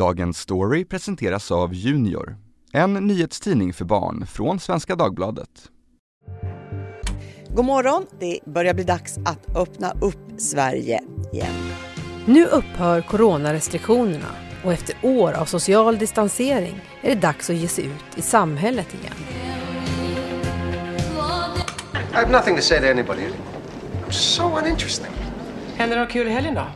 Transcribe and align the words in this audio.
Dagens 0.00 0.38
story 0.38 0.84
presenteras 0.84 1.50
av 1.50 1.74
Junior, 1.74 2.36
en 2.72 2.94
nyhetstidning 2.94 3.72
för 3.72 3.84
barn 3.84 4.26
från 4.26 4.60
Svenska 4.60 4.96
Dagbladet. 4.96 5.50
God 7.48 7.64
morgon! 7.64 8.06
Det 8.20 8.38
börjar 8.46 8.74
bli 8.74 8.84
dags 8.84 9.18
att 9.18 9.56
öppna 9.56 9.92
upp 10.00 10.40
Sverige 10.40 11.00
igen. 11.32 11.54
Nu 12.26 12.46
upphör 12.46 13.02
coronarestriktionerna 13.02 14.28
och 14.64 14.72
efter 14.72 14.96
år 15.02 15.32
av 15.32 15.44
social 15.44 15.98
distansering 15.98 16.80
är 17.02 17.14
det 17.14 17.20
dags 17.20 17.50
att 17.50 17.56
ge 17.56 17.68
sig 17.68 17.84
ut 17.84 18.18
i 18.18 18.22
samhället 18.22 18.94
igen. 18.94 19.14
I 21.92 22.16
have 22.16 22.32
nothing 22.32 22.56
to 22.56 22.62
say 22.62 22.80
to 22.80 22.86
anybody. 22.86 23.22
I'm 24.06 24.10
so 24.10 24.58
uninteresting. 24.58 25.12
Händer 25.76 25.96
det 25.96 26.02
något 26.02 26.12
kul 26.12 26.26
i 26.26 26.30
helgen 26.30 26.54
då? 26.54 26.66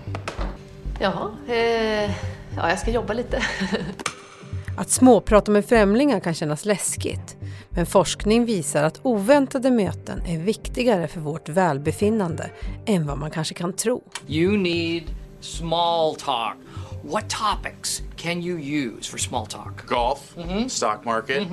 Ja, 1.00 1.30
eh, 1.54 2.33
ja, 2.56 2.68
jag 2.68 2.78
ska 2.78 2.90
jobba 2.90 3.12
lite. 3.12 3.42
Att 4.76 4.90
småprata 4.90 5.50
med 5.50 5.64
främlingar 5.64 6.20
kan 6.20 6.34
kännas 6.34 6.64
läskigt, 6.64 7.36
men 7.70 7.86
forskning 7.86 8.44
visar 8.44 8.84
att 8.84 9.00
oväntade 9.02 9.70
möten 9.70 10.22
är 10.26 10.38
viktigare 10.38 11.08
för 11.08 11.20
vårt 11.20 11.48
välbefinnande 11.48 12.50
än 12.86 13.06
vad 13.06 13.18
man 13.18 13.30
kanske 13.30 13.54
kan 13.54 13.72
tro. 13.72 14.02
You 14.28 14.56
need 14.56 15.02
small 15.40 16.14
talk. 16.14 16.56
What 17.02 17.24
topics 17.30 18.02
can 18.16 18.42
you 18.42 18.58
use 18.58 19.10
for 19.10 19.18
small 19.18 19.46
talk? 19.46 19.86
Golf, 19.86 20.36
stock 20.68 21.04
market, 21.04 21.48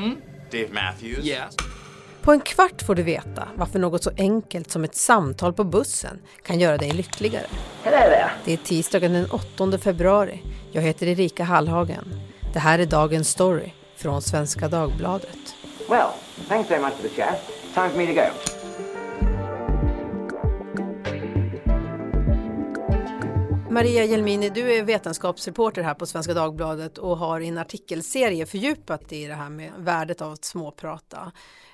Dave 0.51 0.69
Matthews. 0.71 1.25
Yes. 1.25 1.55
På 2.23 2.31
en 2.31 2.39
kvart 2.39 2.81
får 2.81 2.95
du 2.95 3.03
veta 3.03 3.47
varför 3.55 3.79
något 3.79 4.03
så 4.03 4.11
enkelt 4.17 4.71
som 4.71 4.83
ett 4.83 4.95
samtal 4.95 5.53
på 5.53 5.63
bussen 5.63 6.19
kan 6.43 6.59
göra 6.59 6.77
dig 6.77 6.91
lyckligare. 6.91 7.45
Det 8.45 8.53
är 8.53 8.57
tisdagen 8.57 9.13
den 9.13 9.31
8 9.31 9.77
februari. 9.77 10.43
Jag 10.71 10.81
heter 10.81 11.07
Erika 11.07 11.43
Hallhagen. 11.43 12.05
Det 12.53 12.59
här 12.59 12.79
är 12.79 12.85
dagens 12.85 13.29
story 13.29 13.71
från 13.95 14.21
Svenska 14.21 14.67
Dagbladet. 14.67 15.55
Well, 15.89 16.09
thanks 16.47 16.71
very 16.71 16.81
much 16.81 16.93
for 16.93 17.07
the 17.07 17.15
chat. 17.15 17.51
Time 17.73 17.89
for 17.89 17.97
me 17.97 18.07
to 18.07 18.13
go. 18.13 18.27
Maria 23.69 24.05
Jelmini, 24.05 24.49
du 24.49 24.73
är 24.73 24.83
vetenskapsreporter 24.83 25.81
här 25.81 25.93
på 25.93 26.05
Svenska 26.05 26.33
Dagbladet 26.33 26.97
och 26.97 27.17
har 27.17 27.39
i 27.39 27.47
en 27.47 27.57
artikelserie 27.57 28.45
fördjupat 28.45 29.09
dig 29.09 29.23
i 29.23 29.27
det 29.27 29.33
här 29.33 29.49
med 29.49 29.71
värdet 29.77 30.21
av 30.21 30.31
att 30.31 30.45
småprata. 30.45 31.31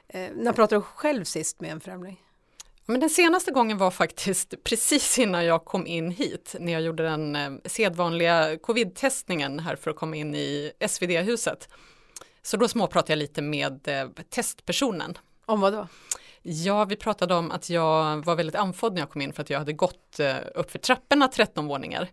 Eh, 0.09 0.31
när 0.35 0.53
pratade 0.53 0.81
du 0.81 0.81
själv 0.81 1.23
sist 1.23 1.61
med 1.61 1.71
en 1.71 1.79
främling? 1.79 2.21
Men 2.85 2.99
den 2.99 3.09
senaste 3.09 3.51
gången 3.51 3.77
var 3.77 3.91
faktiskt 3.91 4.53
precis 4.63 5.19
innan 5.19 5.45
jag 5.45 5.65
kom 5.65 5.87
in 5.87 6.11
hit, 6.11 6.55
när 6.59 6.73
jag 6.73 6.81
gjorde 6.81 7.03
den 7.03 7.35
eh, 7.35 7.51
sedvanliga 7.65 8.57
covid-testningen 8.57 9.59
här 9.59 9.75
för 9.75 9.91
att 9.91 9.97
komma 9.97 10.15
in 10.15 10.35
i 10.35 10.71
SvD-huset. 10.87 11.69
Så 12.41 12.57
då 12.57 12.67
småpratade 12.67 13.11
jag 13.11 13.17
lite 13.17 13.41
med 13.41 13.87
eh, 13.87 14.07
testpersonen. 14.29 15.17
Om 15.45 15.61
vad 15.61 15.73
då? 15.73 15.87
Ja, 16.41 16.85
vi 16.85 16.95
pratade 16.95 17.35
om 17.35 17.51
att 17.51 17.69
jag 17.69 18.25
var 18.25 18.35
väldigt 18.35 18.55
andfådd 18.55 18.93
när 18.93 19.01
jag 19.01 19.09
kom 19.09 19.21
in 19.21 19.33
för 19.33 19.41
att 19.41 19.49
jag 19.49 19.59
hade 19.59 19.73
gått 19.73 20.19
upp 20.55 20.71
för 20.71 20.79
trapporna 20.79 21.27
13 21.27 21.67
våningar. 21.67 22.09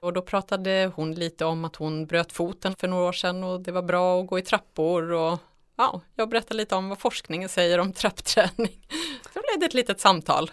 Och 0.00 0.12
då 0.12 0.22
pratade 0.22 0.92
hon 0.96 1.14
lite 1.14 1.44
om 1.44 1.64
att 1.64 1.76
hon 1.76 2.06
bröt 2.06 2.32
foten 2.32 2.74
för 2.76 2.88
några 2.88 3.04
år 3.08 3.12
sedan 3.12 3.44
och 3.44 3.60
det 3.60 3.72
var 3.72 3.82
bra 3.82 4.20
att 4.20 4.26
gå 4.26 4.38
i 4.38 4.42
trappor 4.42 5.12
och 5.12 5.38
ja, 5.76 6.00
jag 6.14 6.28
berättade 6.28 6.54
lite 6.54 6.74
om 6.74 6.88
vad 6.88 6.98
forskningen 6.98 7.48
säger 7.48 7.78
om 7.78 7.92
trappträning. 7.92 8.86
Så 9.32 9.40
blev 9.40 9.60
det 9.60 9.66
ett 9.66 9.74
litet 9.74 10.00
samtal. 10.00 10.50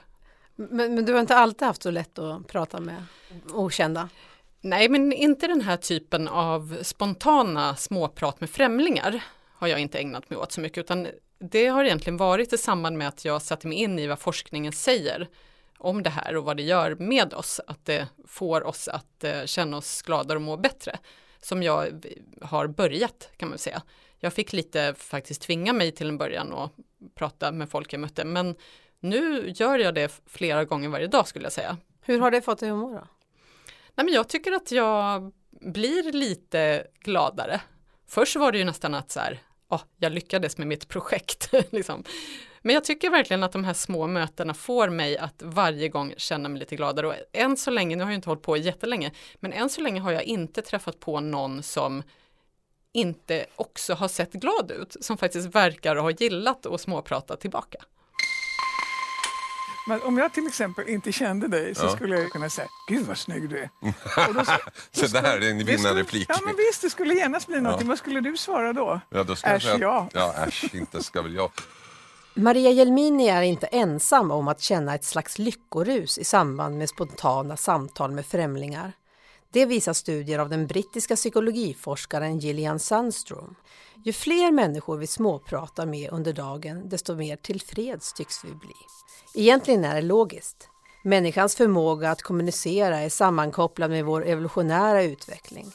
Men, 0.55 0.95
men 0.95 1.05
du 1.05 1.13
har 1.13 1.19
inte 1.19 1.35
alltid 1.35 1.67
haft 1.67 1.83
så 1.83 1.91
lätt 1.91 2.19
att 2.19 2.47
prata 2.47 2.79
med 2.79 3.03
okända? 3.53 4.09
Nej, 4.61 4.89
men 4.89 5.13
inte 5.13 5.47
den 5.47 5.61
här 5.61 5.77
typen 5.77 6.27
av 6.27 6.77
spontana 6.81 7.75
småprat 7.75 8.39
med 8.39 8.49
främlingar 8.49 9.23
har 9.53 9.67
jag 9.67 9.79
inte 9.79 9.99
ägnat 9.99 10.29
mig 10.29 10.39
åt 10.39 10.51
så 10.51 10.61
mycket, 10.61 10.77
utan 10.77 11.07
det 11.39 11.67
har 11.67 11.83
egentligen 11.83 12.17
varit 12.17 12.53
i 12.53 12.57
samband 12.57 12.97
med 12.97 13.07
att 13.07 13.25
jag 13.25 13.41
satte 13.41 13.67
mig 13.67 13.77
in 13.77 13.99
i 13.99 14.07
vad 14.07 14.19
forskningen 14.19 14.73
säger 14.73 15.29
om 15.77 16.03
det 16.03 16.09
här 16.09 16.35
och 16.35 16.43
vad 16.43 16.57
det 16.57 16.63
gör 16.63 16.95
med 16.95 17.33
oss, 17.33 17.61
att 17.67 17.85
det 17.85 18.07
får 18.27 18.63
oss 18.63 18.87
att 18.87 19.23
eh, 19.23 19.45
känna 19.45 19.77
oss 19.77 20.01
gladare 20.01 20.37
och 20.37 20.41
må 20.41 20.57
bättre, 20.57 20.97
som 21.41 21.63
jag 21.63 22.05
har 22.41 22.67
börjat 22.67 23.29
kan 23.37 23.49
man 23.49 23.57
säga. 23.57 23.81
Jag 24.23 24.33
fick 24.33 24.53
lite 24.53 24.93
faktiskt 24.97 25.41
tvinga 25.41 25.73
mig 25.73 25.91
till 25.91 26.09
en 26.09 26.17
början 26.17 26.53
och 26.53 26.71
prata 27.15 27.51
med 27.51 27.69
folk 27.69 27.93
jag 27.93 27.99
mötte, 27.99 28.25
men 28.25 28.55
nu 28.99 29.51
gör 29.55 29.79
jag 29.79 29.95
det 29.95 30.21
flera 30.25 30.65
gånger 30.65 30.89
varje 30.89 31.07
dag 31.07 31.27
skulle 31.27 31.45
jag 31.45 31.53
säga. 31.53 31.77
Hur 32.01 32.19
har 32.19 32.31
det 32.31 32.41
fått 32.41 32.59
dig 32.59 32.69
att 32.69 32.77
må 32.77 32.89
då? 32.89 33.07
Nej, 33.95 34.05
men 34.05 34.13
jag 34.13 34.29
tycker 34.29 34.51
att 34.51 34.71
jag 34.71 35.31
blir 35.61 36.11
lite 36.11 36.87
gladare. 36.99 37.61
Först 38.07 38.35
var 38.35 38.51
det 38.51 38.57
ju 38.57 38.63
nästan 38.63 38.93
att 38.93 39.11
så 39.11 39.19
här, 39.19 39.39
oh, 39.69 39.81
jag 39.97 40.11
lyckades 40.11 40.57
med 40.57 40.67
mitt 40.67 40.87
projekt. 40.87 41.49
liksom. 41.71 42.03
Men 42.61 42.73
jag 42.75 42.83
tycker 42.83 43.09
verkligen 43.09 43.43
att 43.43 43.51
de 43.51 43.63
här 43.63 43.73
små 43.73 44.07
mötena 44.07 44.53
får 44.53 44.89
mig 44.89 45.17
att 45.17 45.41
varje 45.45 45.89
gång 45.89 46.13
känna 46.17 46.49
mig 46.49 46.59
lite 46.59 46.75
gladare. 46.75 47.07
Och 47.07 47.15
än 47.33 47.57
så 47.57 47.71
länge, 47.71 47.95
nu 47.95 48.03
har 48.03 48.11
jag 48.11 48.17
inte 48.17 48.29
hållit 48.29 48.43
på 48.43 48.57
jättelänge, 48.57 49.11
men 49.35 49.53
än 49.53 49.69
så 49.69 49.81
länge 49.81 49.99
har 49.99 50.11
jag 50.11 50.23
inte 50.23 50.61
träffat 50.61 50.99
på 50.99 51.19
någon 51.19 51.63
som 51.63 52.03
inte 52.93 53.45
också 53.55 53.93
har 53.93 54.07
sett 54.07 54.33
glad 54.33 54.71
ut, 54.71 54.95
som 55.01 55.17
faktiskt 55.17 55.55
verkar 55.55 55.95
ha 55.95 56.11
gillat 56.11 56.65
att 56.65 56.81
småprata 56.81 57.35
tillbaka. 57.37 57.77
Men 59.87 60.01
om 60.01 60.17
jag 60.17 60.33
till 60.33 60.47
exempel 60.47 60.89
inte 60.89 61.11
kände 61.11 61.47
dig 61.47 61.75
så 61.75 61.85
Ja. 61.85 61.95
skulle 61.95 62.19
jag 62.19 62.29
kunna 62.31 62.49
säga, 62.49 62.67
gud 62.89 63.05
vad 63.07 63.17
snygg 63.17 63.49
du 63.49 63.57
är. 63.59 63.69
Och 64.29 64.33
då, 64.35 64.43
Så 64.91 65.07
det 65.07 65.19
här 65.19 65.37
är 65.37 65.49
en 65.51 65.57
vinnarreplik. 65.57 66.23
skulle, 66.23 66.39
ja 66.39 66.45
men 66.45 66.55
visst, 66.55 66.81
det 66.81 66.89
skulle 66.89 67.13
genast 67.13 67.47
bli 67.47 67.61
någonting. 67.61 67.87
Vad 67.87 67.97
skulle 67.97 68.21
du 68.21 68.37
svara 68.37 68.73
då? 68.73 68.99
Ja, 69.09 69.23
då 69.23 69.35
jag 69.43 69.55
Äsch, 69.55 69.63
säga, 69.63 69.77
ja. 69.77 70.07
ja, 70.13 70.33
äsch, 70.47 70.75
inte 70.75 71.03
ska 71.03 71.21
väl 71.21 71.33
jag. 71.35 71.51
Maria 72.33 72.71
Jelmini 72.71 73.27
är 73.29 73.41
inte 73.41 73.67
ensam 73.67 74.31
om 74.31 74.47
att 74.47 74.61
känna 74.61 74.95
ett 74.95 75.03
slags 75.03 75.39
lyckorus 75.39 76.17
i 76.17 76.23
samband 76.23 76.77
med 76.77 76.89
spontana 76.89 77.57
samtal 77.57 78.11
med 78.11 78.25
främlingar. 78.25 78.91
Det 79.53 79.65
visar 79.65 79.93
studier 79.93 80.39
av 80.39 80.49
den 80.49 80.67
brittiska 80.67 81.15
psykologiforskaren 81.15 82.39
Gillian 82.39 82.79
Sandstrom. 82.79 83.55
Ju 84.03 84.13
fler 84.13 84.51
människor 84.51 84.97
vi 84.97 85.07
småpratar 85.07 85.85
med 85.85 86.09
under 86.11 86.33
dagen, 86.33 86.89
desto 86.89 87.15
mer 87.15 87.35
tillfreds 87.35 88.13
tycks 88.13 88.43
vi 88.43 88.53
bli. 88.55 88.75
Egentligen 89.35 89.85
är 89.85 89.95
det 89.95 90.01
logiskt. 90.01 90.69
Människans 91.03 91.55
förmåga 91.55 92.11
att 92.11 92.21
kommunicera 92.21 92.99
är 92.99 93.09
sammankopplad 93.09 93.91
med 93.91 94.05
vår 94.05 94.27
evolutionära 94.27 95.03
utveckling. 95.03 95.71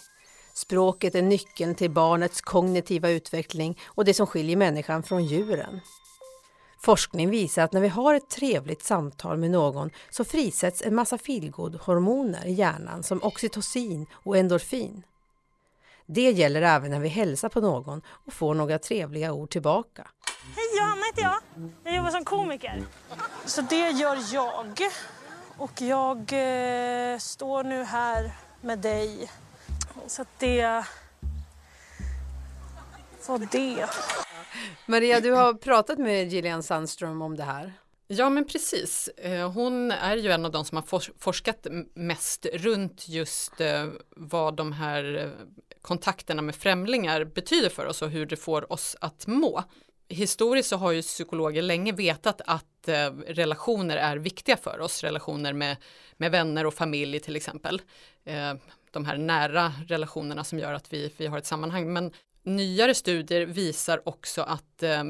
Språket 0.55 1.15
är 1.15 1.23
nyckeln 1.23 1.75
till 1.75 1.91
barnets 1.91 2.41
kognitiva 2.41 3.11
utveckling 3.11 3.79
och 3.87 4.05
det 4.05 4.15
som 4.15 4.27
skiljer 4.27 4.57
människan 4.57 5.03
från 5.03 5.25
djuren. 5.25 5.81
Forskning 6.87 7.31
visar 7.31 7.63
att 7.63 7.73
när 7.73 7.81
vi 7.81 7.89
har 7.89 8.15
ett 8.15 8.31
trevligt 8.31 8.83
samtal 8.83 9.37
med 9.37 9.51
någon 9.51 9.91
så 10.11 10.25
frisätts 10.25 10.83
en 10.83 10.95
massa 10.95 11.19
feelgood-hormoner 11.19 12.47
i 12.47 12.53
hjärnan 12.53 13.03
som 13.03 13.23
oxytocin 13.23 14.07
och 14.13 14.37
endorfin. 14.37 15.03
Det 16.07 16.31
gäller 16.31 16.63
även 16.63 16.91
när 16.91 17.01
vi 17.01 17.09
hälsar 17.09 17.49
på 17.49 17.61
någon 17.61 18.03
och 18.09 18.33
får 18.33 18.55
några 18.55 18.79
trevliga 18.79 19.33
ord 19.33 19.51
tillbaka. 19.51 20.09
Hej, 20.57 20.79
Johanna 20.79 21.03
heter 21.07 21.23
jag. 21.23 21.71
Jag 21.85 21.97
jobbar 21.97 22.11
som 22.11 22.25
komiker. 22.25 22.83
Så 23.45 23.61
det 23.61 23.91
gör 23.91 24.19
jag. 24.33 24.81
Och 25.59 25.81
jag 25.81 26.19
eh, 26.19 27.19
står 27.19 27.65
nu 27.65 27.85
här 27.85 28.31
med 28.61 28.79
dig. 28.79 29.31
Så 30.07 30.23
att 30.23 30.29
det 30.39 30.85
var 33.29 33.39
det. 33.53 33.87
Maria, 34.87 35.21
du 35.21 35.31
har 35.31 35.55
pratat 35.55 35.99
med 35.99 36.33
Gillian 36.33 36.63
Sandström 36.63 37.23
om 37.23 37.37
det 37.37 37.43
här. 37.43 37.73
Ja 38.09 38.31
men 38.31 38.47
precis, 38.47 39.09
Eh, 39.17 39.53
hon 39.53 39.91
är 39.91 40.17
ju 40.17 40.31
en 40.31 40.45
av 40.45 40.51
de 40.53 40.65
som 40.65 40.77
har 40.77 40.83
fors- 40.83 41.11
forskat 41.19 41.67
mest 41.95 42.47
runt 42.53 43.09
just 43.09 43.61
eh, 43.61 43.87
vad 44.11 44.57
de 44.57 44.73
här 44.73 45.17
eh, 45.19 45.31
kontakterna 45.83 46.43
med 46.43 46.55
främlingar 46.55 47.25
betyder 47.25 47.69
för 47.69 47.87
oss 47.87 48.03
och 48.03 48.11
hur 48.11 48.27
det 48.27 48.37
får 48.37 48.73
oss 48.73 48.97
att 49.01 49.27
må. 49.27 49.63
Historiskt 50.09 50.69
så 50.69 50.77
har 50.77 50.93
ju 50.93 51.03
psykologer 51.03 51.63
länge 51.63 51.93
vetat 51.93 52.41
att 52.47 52.89
relationer 53.27 53.97
är 53.97 54.17
viktiga 54.17 54.57
för 54.57 54.81
oss, 54.81 55.05
relationer 55.05 55.53
med, 55.53 55.77
med 56.17 56.31
vänner 56.31 56.67
och 56.67 56.75
familj 56.75 57.21
till 57.21 57.37
exempel. 57.37 57.83
De 58.91 59.05
här 59.05 59.17
nära 59.17 59.73
relationerna 59.89 60.45
som 60.45 60.59
gör 60.59 60.73
att 60.73 60.93
vi, 60.93 61.13
vi 61.17 61.27
har 61.27 61.39
ett 61.39 61.47
sammanhang. 61.47 61.93
Men 61.93 62.13
nyare 62.47 62.95
studier 62.95 63.47
visar 63.47 64.09
också 64.09 64.43
att 64.43 64.83
eh, 64.83 65.05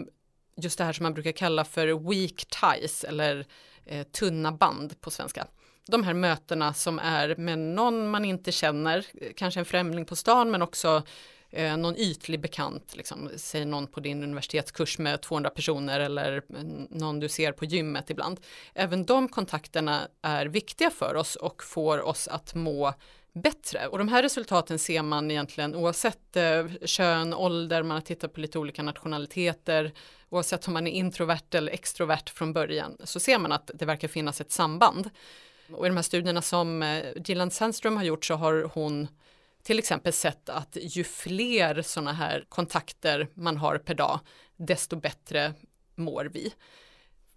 just 0.56 0.78
det 0.78 0.84
här 0.84 0.92
som 0.92 1.02
man 1.02 1.14
brukar 1.14 1.32
kalla 1.32 1.64
för 1.64 1.86
weak 1.86 2.46
ties 2.46 3.04
eller 3.04 3.46
eh, 3.84 4.06
tunna 4.06 4.52
band 4.52 5.00
på 5.00 5.10
svenska. 5.10 5.46
De 5.86 6.02
här 6.02 6.14
mötena 6.14 6.74
som 6.74 6.98
är 6.98 7.36
med 7.36 7.58
någon 7.58 8.10
man 8.10 8.24
inte 8.24 8.52
känner, 8.52 9.06
kanske 9.36 9.60
en 9.60 9.66
främling 9.66 10.04
på 10.04 10.16
stan 10.16 10.50
men 10.50 10.62
också 10.62 11.02
eh, 11.50 11.76
någon 11.76 11.96
ytlig 11.96 12.40
bekant, 12.40 12.96
liksom, 12.96 13.30
säg 13.36 13.64
någon 13.64 13.86
på 13.86 14.00
din 14.00 14.22
universitetskurs 14.22 14.98
med 14.98 15.20
200 15.20 15.50
personer 15.50 16.00
eller 16.00 16.42
mm, 16.50 16.86
någon 16.90 17.20
du 17.20 17.28
ser 17.28 17.52
på 17.52 17.64
gymmet 17.64 18.10
ibland. 18.10 18.40
Även 18.74 19.04
de 19.04 19.28
kontakterna 19.28 20.08
är 20.22 20.46
viktiga 20.46 20.90
för 20.90 21.14
oss 21.14 21.36
och 21.36 21.64
får 21.64 22.00
oss 22.00 22.28
att 22.28 22.54
må 22.54 22.94
bättre. 23.42 23.86
Och 23.86 23.98
de 23.98 24.08
här 24.08 24.22
resultaten 24.22 24.78
ser 24.78 25.02
man 25.02 25.30
egentligen 25.30 25.74
oavsett 25.74 26.36
eh, 26.36 26.66
kön, 26.84 27.34
ålder, 27.34 27.82
man 27.82 27.94
har 27.94 28.00
tittat 28.00 28.32
på 28.32 28.40
lite 28.40 28.58
olika 28.58 28.82
nationaliteter, 28.82 29.92
oavsett 30.28 30.66
om 30.66 30.72
man 30.74 30.86
är 30.86 30.90
introvert 30.90 31.54
eller 31.54 31.72
extrovert 31.72 32.30
från 32.30 32.52
början, 32.52 32.96
så 33.04 33.20
ser 33.20 33.38
man 33.38 33.52
att 33.52 33.70
det 33.74 33.84
verkar 33.84 34.08
finnas 34.08 34.40
ett 34.40 34.52
samband. 34.52 35.10
Och 35.72 35.86
i 35.86 35.88
de 35.88 35.96
här 35.96 36.02
studierna 36.02 36.42
som 36.42 36.82
eh, 36.82 37.04
Gillan 37.16 37.50
Sandström 37.50 37.96
har 37.96 38.04
gjort 38.04 38.24
så 38.24 38.34
har 38.34 38.70
hon 38.74 39.08
till 39.62 39.78
exempel 39.78 40.12
sett 40.12 40.48
att 40.48 40.76
ju 40.80 41.04
fler 41.04 41.82
sådana 41.82 42.12
här 42.12 42.44
kontakter 42.48 43.28
man 43.34 43.56
har 43.56 43.78
per 43.78 43.94
dag, 43.94 44.20
desto 44.56 44.96
bättre 44.96 45.54
mår 45.94 46.24
vi. 46.24 46.54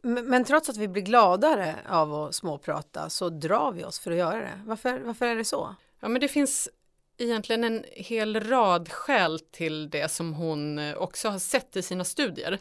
Men, 0.01 0.25
men 0.25 0.43
trots 0.43 0.69
att 0.69 0.77
vi 0.77 0.87
blir 0.87 1.03
gladare 1.03 1.75
av 1.89 2.13
att 2.13 2.35
småprata 2.35 3.09
så 3.09 3.29
drar 3.29 3.71
vi 3.71 3.83
oss 3.83 3.99
för 3.99 4.11
att 4.11 4.17
göra 4.17 4.39
det. 4.39 4.61
Varför, 4.65 4.99
varför 4.99 5.25
är 5.25 5.35
det 5.35 5.45
så? 5.45 5.75
Ja, 5.99 6.07
men 6.07 6.21
det 6.21 6.27
finns 6.27 6.69
egentligen 7.17 7.63
en 7.63 7.85
hel 7.91 8.39
rad 8.39 8.91
skäl 8.91 9.39
till 9.39 9.89
det 9.89 10.11
som 10.11 10.33
hon 10.33 10.79
eh, 10.79 10.95
också 10.95 11.29
har 11.29 11.39
sett 11.39 11.75
i 11.75 11.81
sina 11.81 12.03
studier. 12.03 12.59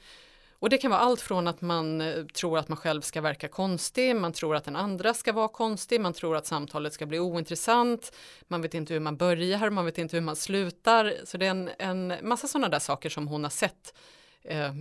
Och 0.61 0.70
det 0.70 0.79
kan 0.79 0.90
vara 0.90 1.00
allt 1.00 1.20
från 1.20 1.49
att 1.49 1.61
man 1.61 2.00
eh, 2.00 2.25
tror 2.25 2.58
att 2.58 2.69
man 2.69 2.76
själv 2.76 3.00
ska 3.00 3.20
verka 3.20 3.49
konstig, 3.49 4.17
man 4.17 4.32
tror 4.32 4.56
att 4.56 4.64
den 4.64 4.76
andra 4.76 5.14
ska 5.14 5.32
vara 5.32 5.49
konstig, 5.49 6.00
man 6.00 6.12
tror 6.12 6.37
att 6.37 6.46
samtalet 6.46 6.93
ska 6.93 7.06
bli 7.06 7.19
ointressant, 7.19 8.12
man 8.49 8.62
vet 8.62 8.75
inte 8.75 8.93
hur 8.93 9.00
man 9.00 9.17
börjar, 9.17 9.70
man 9.70 9.85
vet 9.85 9.99
inte 9.99 10.17
hur 10.17 10.23
man 10.23 10.37
slutar. 10.37 11.14
Så 11.25 11.37
det 11.37 11.46
är 11.46 11.50
en, 11.50 11.70
en 11.79 12.14
massa 12.23 12.46
sådana 12.46 12.69
där 12.69 12.79
saker 12.79 13.08
som 13.08 13.29
hon 13.29 13.43
har 13.43 13.50
sett 13.50 13.94
eh, 14.43 14.75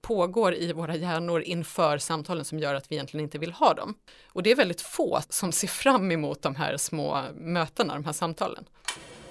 pågår 0.00 0.54
i 0.54 0.72
våra 0.72 0.96
hjärnor 0.96 1.42
inför 1.42 1.98
samtalen 1.98 2.44
som 2.44 2.58
gör 2.58 2.74
att 2.74 2.90
vi 2.90 2.96
egentligen 2.96 3.24
inte 3.24 3.38
vill 3.38 3.52
ha 3.52 3.74
dem. 3.74 3.94
Och 4.26 4.42
det 4.42 4.50
är 4.50 4.56
väldigt 4.56 4.80
få 4.80 5.20
som 5.28 5.52
ser 5.52 5.68
fram 5.68 6.12
emot 6.12 6.42
de 6.42 6.56
här 6.56 6.76
små 6.76 7.22
mötena, 7.34 7.94
de 7.94 8.04
här 8.04 8.12
samtalen. 8.12 8.64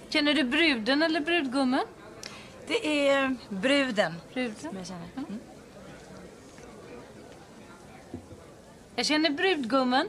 Känner 0.09 0.33
du 0.33 0.44
bruden 0.44 1.01
eller 1.01 1.21
brudgummen? 1.21 1.86
Det 2.68 3.07
är 3.07 3.36
bruden. 3.50 4.13
Bruden? 4.33 4.75
Jag 4.77 4.88
känner. 4.88 5.07
Mm. 5.15 5.39
Jag 8.95 9.06
känner 9.06 9.30
brudgummen. 9.30 10.07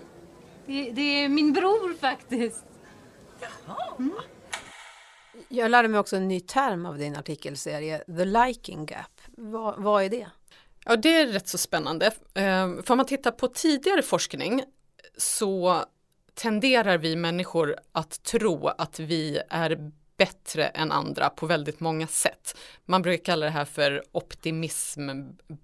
Det, 0.66 0.90
det 0.90 1.24
är 1.24 1.28
min 1.28 1.52
bror 1.52 1.94
faktiskt. 1.94 2.64
Jaha. 3.40 3.94
Mm. 3.98 4.12
Jag 5.48 5.70
lärde 5.70 5.88
mig 5.88 6.00
också 6.00 6.16
en 6.16 6.28
ny 6.28 6.40
term 6.40 6.86
av 6.86 6.98
din 6.98 7.16
artikelserie, 7.16 7.98
the 7.98 8.24
liking 8.24 8.86
gap. 8.86 9.21
Vad, 9.36 9.82
vad 9.82 10.04
är 10.04 10.10
det? 10.10 10.26
Ja, 10.84 10.96
det 10.96 11.20
är 11.20 11.26
rätt 11.26 11.48
så 11.48 11.58
spännande. 11.58 12.10
Ehm, 12.34 12.82
för 12.82 12.94
om 12.94 12.96
man 12.96 13.06
tittar 13.06 13.30
på 13.30 13.48
tidigare 13.48 14.02
forskning 14.02 14.64
så 15.16 15.84
tenderar 16.34 16.98
vi 16.98 17.16
människor 17.16 17.76
att 17.92 18.22
tro 18.22 18.66
att 18.66 19.00
vi 19.00 19.40
är 19.48 19.92
bättre 20.22 20.66
än 20.66 20.92
andra 20.92 21.30
på 21.30 21.46
väldigt 21.46 21.80
många 21.80 22.06
sätt. 22.06 22.56
Man 22.84 23.02
brukar 23.02 23.24
kalla 23.24 23.46
det 23.46 23.52
här 23.52 23.64
för 23.64 24.02
optimism 24.12 25.10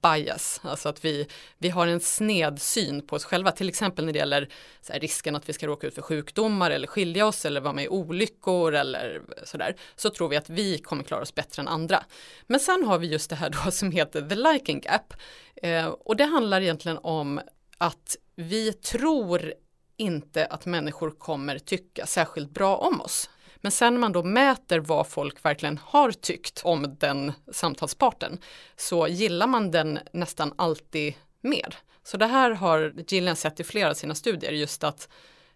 bias, 0.03 0.61
alltså 0.63 0.89
att 0.89 1.05
vi, 1.05 1.27
vi 1.59 1.69
har 1.69 1.87
en 1.87 2.01
sned 2.01 2.63
syn 2.63 3.07
på 3.07 3.17
oss 3.17 3.25
själva, 3.25 3.51
till 3.51 3.69
exempel 3.69 4.05
när 4.05 4.13
det 4.13 4.19
gäller 4.19 4.49
här, 4.89 5.01
risken 5.01 5.37
att 5.37 5.49
vi 5.49 5.53
ska 5.53 5.67
råka 5.67 5.87
ut 5.87 5.95
för 5.95 6.03
sjukdomar 6.03 6.71
eller 6.71 6.87
skilja 6.87 7.27
oss 7.27 7.45
eller 7.45 7.61
vara 7.61 7.73
med 7.73 7.85
i 7.85 7.89
olyckor 7.89 8.75
eller 8.75 9.23
sådär, 9.45 9.77
så 9.97 10.11
tror 10.11 10.29
vi 10.29 10.37
att 10.37 10.51
vi 10.51 10.79
kommer 10.79 11.03
klara 11.03 11.23
oss 11.23 11.35
bättre 11.35 11.63
än 11.63 11.69
andra. 11.69 12.05
Men 12.47 12.61
sen 12.61 12.85
har 12.85 12.99
vi 12.99 13.07
just 13.07 13.31
det 13.31 13.37
här 13.37 13.51
då 13.65 13.71
som 13.71 13.91
heter 13.91 14.29
the 14.29 14.35
liking 14.35 14.81
gap 14.81 15.15
eh, 15.63 15.87
och 15.87 16.17
det 16.17 16.25
handlar 16.25 16.61
egentligen 16.61 16.99
om 17.03 17.41
att 17.79 18.17
vi 18.37 18.73
tror 18.73 19.53
inte 19.97 20.47
att 20.47 20.67
människor 20.67 21.11
kommer 21.11 21.59
tycka 21.59 22.07
särskilt 22.07 22.51
bra 22.51 22.77
om 22.77 23.01
oss. 23.01 23.31
Men 23.61 23.73
sen 23.73 23.95
när 23.95 24.01
man 24.01 24.13
då 24.13 24.23
mäter 24.23 24.79
vad 24.79 25.07
folk 25.07 25.45
verkligen 25.45 25.79
har 25.79 26.13
tyckt 26.13 26.61
om 26.65 26.97
den 26.99 27.33
samtalsparten 27.53 28.39
så 28.77 29.09
gillar 29.09 29.47
man 29.47 29.71
den 29.71 29.99
nästan 30.13 30.55
alltid 30.57 31.15
mer. 31.41 31.77
Så 32.03 32.17
det 32.17 32.27
här 32.27 32.51
har 32.51 32.95
Gillian 33.09 33.37
sett 33.37 33.61
i 33.61 33.65
flera 33.65 33.91
av 33.91 33.95
sina 33.95 34.15
studier 34.15 34.53
just 34.53 34.85
att 34.85 35.09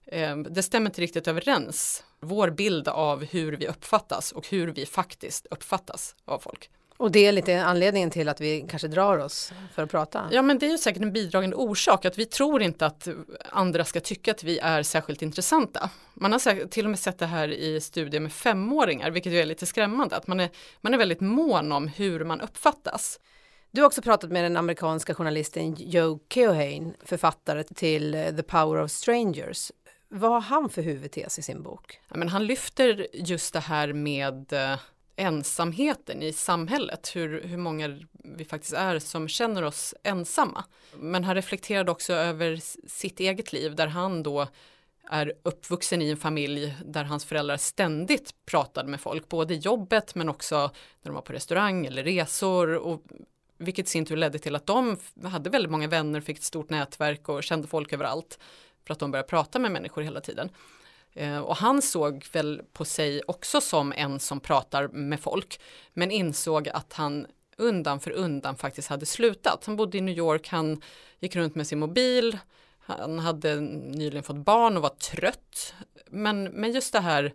eh, 0.06 0.37
det 0.37 0.62
stämmer 0.62 0.90
inte 0.90 1.00
riktigt 1.00 1.28
överens 1.28 2.04
vår 2.20 2.50
bild 2.50 2.88
av 2.88 3.25
hur 3.25 3.52
vi 3.52 3.69
uppfattas 3.69 4.32
och 4.32 4.49
hur 4.49 4.69
vi 4.69 4.87
faktiskt 4.87 5.46
uppfattas 5.50 6.16
av 6.25 6.38
folk. 6.38 6.70
Och 7.02 7.10
det 7.10 7.26
är 7.26 7.32
lite 7.32 7.64
anledningen 7.64 8.10
till 8.10 8.28
att 8.28 8.40
vi 8.40 8.66
kanske 8.69 8.88
drar 8.88 9.19
oss 9.19 9.52
för 9.75 9.82
att 9.82 9.90
prata. 9.90 10.28
Ja 10.31 10.43
men 10.43 10.58
det 10.58 10.66
är 10.66 10.70
ju 10.70 10.78
säkert 10.78 11.02
en 11.02 11.12
bidragande 11.12 11.56
orsak 11.56 12.04
att 12.04 12.19
vi 12.19 12.26
tror 12.26 12.62
inte 12.62 12.87
att 12.87 13.08
andra 13.50 13.84
ska 13.84 14.00
tycka 14.00 14.31
att 14.31 14.44
vi 14.44 14.58
är 14.58 14.82
särskilt 14.82 15.22
intressanta. 15.22 15.90
Man 16.14 16.32
har 16.32 16.66
till 16.66 16.84
och 16.84 16.90
med 16.90 16.99
sett 16.99 17.19
det 17.19 17.26
här 17.26 17.49
i 17.49 17.81
studier 17.81 18.20
med 18.20 18.32
femåringar 18.32 19.10
vilket 19.10 19.32
är 19.32 19.46
lite 19.46 19.66
skrämmande 19.66 20.16
att 20.16 20.26
man 20.26 20.40
är, 20.40 20.50
man 20.81 20.94
är 20.94 20.99
väldigt 20.99 21.20
mån 21.20 21.72
om 21.72 21.88
hur 21.88 22.25
man 22.25 22.40
uppfattas. 22.40 23.20
Du 23.70 23.81
har 23.81 23.87
också 23.87 24.02
pratat 24.02 24.31
med 24.31 24.44
den 24.44 24.56
amerikanska 24.56 25.14
journalisten 25.14 25.75
Joe 25.78 26.20
Keohane, 26.28 26.93
författare 27.04 27.64
till 27.64 28.12
The 28.37 28.43
Power 28.43 28.82
of 28.82 28.90
Strangers. 28.90 29.72
Vad 30.08 30.31
har 30.31 30.40
han 30.40 30.69
för 30.69 30.82
huvudtes 30.82 31.38
i 31.38 31.43
sin 31.43 31.62
bok? 31.62 32.00
Ja, 32.08 32.16
men 32.16 32.28
han 32.28 32.46
lyfter 32.46 33.06
just 33.12 33.52
det 33.52 33.60
här 33.60 33.93
med 33.93 34.52
eh, 34.52 34.78
ensamheten 35.17 36.23
i 36.23 36.32
samhället, 36.32 37.11
hur, 37.14 37.43
hur 37.43 37.56
många 37.56 37.99
vi 38.12 38.44
faktiskt 38.44 38.73
är 38.73 38.99
som 38.99 39.29
känner 39.29 39.62
oss 39.62 39.94
ensamma. 40.03 40.64
Men 40.97 41.25
han 41.25 41.35
reflekterade 41.35 41.91
också 41.91 42.12
över 42.12 42.61
sitt 42.88 43.20
eget 43.20 43.53
liv 43.53 43.75
där 43.75 43.87
han 43.87 44.23
då 44.23 44.47
är 45.11 45.32
uppvuxen 45.43 46.03
i 46.03 46.11
en 46.11 46.17
familj 46.17 46.76
där 46.85 47.05
hans 47.05 47.25
föräldrar 47.25 47.56
ständigt 47.56 48.35
pratade 48.47 48.88
med 48.88 49.00
folk, 49.00 49.29
både 49.29 49.55
i 49.55 49.59
jobbet 49.59 50.14
men 50.14 50.29
också 50.29 50.56
när 51.03 51.11
de 51.11 51.14
var 51.14 51.23
på 51.23 51.32
restaurang 51.32 51.87
eller 51.87 52.05
resor 52.05 52.75
och 52.75 53.03
vilket 53.59 53.87
i 53.87 53.91
sin 53.91 54.05
tur 54.05 54.17
ledde 54.17 54.38
till 54.38 54.56
att 54.56 54.67
de 54.67 54.97
hade 55.25 55.50
väldigt 55.50 55.70
många 55.70 55.88
vänner, 55.88 56.20
fick 56.20 56.38
ett 56.38 56.44
stort 56.44 56.70
nätverk 56.70 57.29
och 57.29 57.43
kände 57.43 57.69
folk 57.69 57.93
överallt 57.93 58.38
för 58.87 58.93
att 58.93 58.99
de 58.99 59.11
började 59.11 59.29
prata 59.29 59.59
med 59.59 59.70
människor 59.73 60.03
hela 60.03 60.20
tiden. 60.20 60.50
Eh, 61.14 61.38
och 61.38 61.56
han 61.56 61.82
såg 61.82 62.26
väl 62.32 62.62
på 62.73 62.85
sig 62.85 63.23
också 63.26 63.61
som 63.61 63.93
en 63.97 64.20
som 64.20 64.41
pratar 64.41 64.88
med 64.88 65.20
folk, 65.20 65.61
men 65.93 66.11
insåg 66.11 66.69
att 66.69 66.93
han 66.93 67.26
undan 67.56 68.00
för 68.00 68.11
undan 68.11 68.56
faktiskt 68.56 68.88
hade 68.88 69.06
slutat. 69.06 69.64
Han 69.67 69.76
bodde 69.76 69.99
i 69.99 70.00
New 70.00 70.19
York, 70.19 70.49
han 70.49 70.81
gick 71.20 71.37
runt 71.37 71.55
med 71.55 71.67
sin 71.67 71.79
mobil, 71.79 72.38
han 72.79 73.19
hade 73.19 73.61
nyligen 73.61 74.23
fått 74.23 74.37
barn 74.37 74.76
och 74.76 74.82
var 74.82 74.88
trött. 74.91 75.75
Men, 76.11 76.44
men 76.44 76.73
just 76.73 76.93
det 76.93 77.00
här 77.00 77.35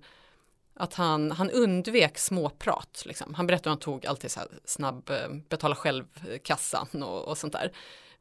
att 0.74 0.94
han, 0.94 1.32
han 1.32 1.50
undvek 1.50 2.18
småprat. 2.18 3.04
Liksom. 3.06 3.34
Han 3.34 3.48
berättade 3.48 3.74
att 3.74 3.84
han 3.84 3.94
tog 3.94 4.06
alltid 4.06 4.32
så 4.32 4.40
här 4.40 4.50
snabb 4.66 5.10
eh, 5.10 5.30
betala 5.50 5.76
själv-kassan 5.76 7.04
och, 7.04 7.28
och 7.28 7.38
sånt 7.38 7.54
där 7.54 7.72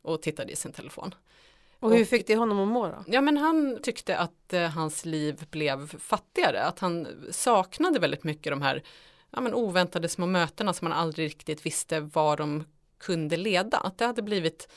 och 0.02 0.22
tittade 0.22 0.52
i 0.52 0.56
sin 0.56 0.72
telefon. 0.72 1.14
Och 1.86 1.96
hur 1.96 2.04
fick 2.04 2.26
det 2.26 2.36
honom 2.36 2.60
att 2.60 2.68
må 2.68 2.86
då? 2.86 3.04
Ja 3.06 3.20
men 3.20 3.36
han 3.36 3.78
tyckte 3.82 4.18
att 4.18 4.52
eh, 4.52 4.68
hans 4.68 5.04
liv 5.04 5.46
blev 5.50 5.98
fattigare, 5.98 6.62
att 6.62 6.78
han 6.78 7.08
saknade 7.30 7.98
väldigt 7.98 8.24
mycket 8.24 8.52
de 8.52 8.62
här 8.62 8.82
ja, 9.30 9.40
men 9.40 9.54
oväntade 9.54 10.08
små 10.08 10.26
mötena 10.26 10.72
som 10.72 10.88
man 10.88 10.98
aldrig 10.98 11.26
riktigt 11.26 11.66
visste 11.66 12.00
var 12.00 12.36
de 12.36 12.64
kunde 12.98 13.36
leda. 13.36 13.78
Att 13.78 13.98
det 13.98 14.06
hade 14.06 14.22
blivit 14.22 14.68